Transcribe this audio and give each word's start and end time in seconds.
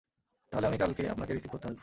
তাহলে 0.51 0.67
আমি 0.67 0.77
কালকে 0.77 1.03
আপনাকে 1.09 1.33
রিসিভ 1.33 1.51
করতে 1.51 1.67
আসবো। 1.67 1.79